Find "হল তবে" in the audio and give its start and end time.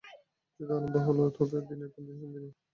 1.07-1.57